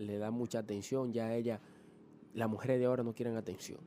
[0.00, 1.60] le da mucha atención, ya ella,
[2.34, 3.80] las mujeres de ahora no quieren atención,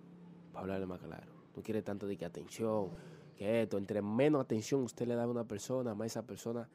[0.51, 2.91] para hablarle más claro, no quiere tanto de que atención,
[3.35, 6.69] que esto, entre menos atención usted le da a una persona, más esa persona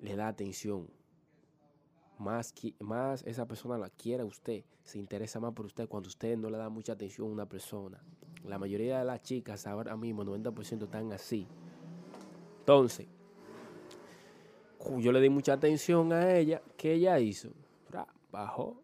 [0.00, 0.88] le da atención,
[2.18, 6.38] más, más esa persona la quiere a usted, se interesa más por usted cuando usted
[6.38, 8.02] no le da mucha atención a una persona.
[8.44, 11.46] La mayoría de las chicas ahora mismo, 90% están así.
[12.60, 13.06] Entonces,
[14.98, 17.50] yo le di mucha atención a ella, ¿qué ella hizo?
[18.30, 18.83] Bajo.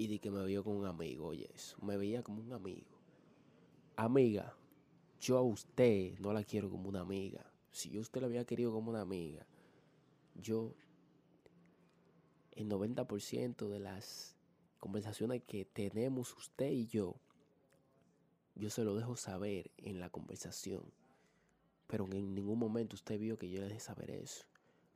[0.00, 2.88] y di que me vio con un amigo, oye eso, me veía como un amigo.
[3.96, 4.56] Amiga,
[5.20, 7.44] yo a usted no la quiero como una amiga.
[7.70, 9.46] Si yo a usted la había querido como una amiga,
[10.36, 10.74] yo,
[12.52, 14.36] el 90% de las
[14.78, 17.16] conversaciones que tenemos usted y yo,
[18.54, 20.82] yo se lo dejo saber en la conversación.
[21.88, 24.46] Pero en ningún momento usted vio que yo le dejé saber eso.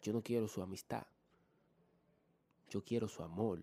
[0.01, 1.07] Yo no quiero su amistad.
[2.71, 3.63] Yo quiero su amor.